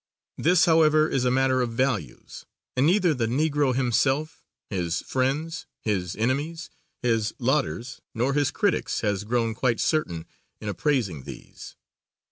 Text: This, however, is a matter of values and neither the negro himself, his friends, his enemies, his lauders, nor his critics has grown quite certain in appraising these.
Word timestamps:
This, 0.39 0.65
however, 0.65 1.07
is 1.07 1.25
a 1.25 1.29
matter 1.29 1.61
of 1.61 1.73
values 1.73 2.47
and 2.75 2.87
neither 2.87 3.13
the 3.13 3.27
negro 3.27 3.75
himself, 3.75 4.43
his 4.71 5.01
friends, 5.03 5.67
his 5.79 6.15
enemies, 6.15 6.71
his 7.03 7.35
lauders, 7.37 8.01
nor 8.15 8.33
his 8.33 8.49
critics 8.49 9.01
has 9.01 9.23
grown 9.25 9.53
quite 9.53 9.79
certain 9.79 10.25
in 10.59 10.69
appraising 10.69 11.21
these. 11.25 11.75